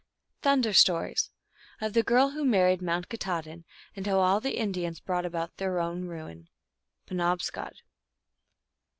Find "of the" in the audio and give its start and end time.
1.79-2.01